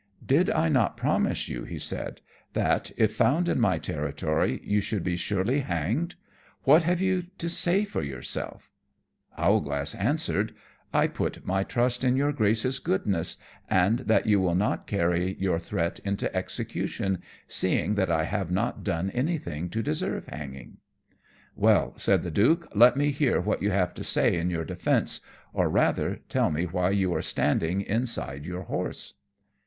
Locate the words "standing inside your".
27.21-28.63